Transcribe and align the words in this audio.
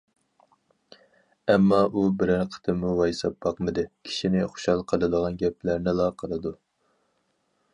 ئەمما، 1.53 1.81
ئۇ 1.99 2.05
بىرەر 2.21 2.41
قېتىممۇ 2.55 2.93
ۋايساپ 3.01 3.37
باقمىدى، 3.47 3.83
كىشىنى 4.09 4.41
خۇشال 4.55 4.83
قىلىدىغان 4.93 5.39
گەپلەرنىلا 5.43 6.09
قىلىدۇ. 6.23 6.55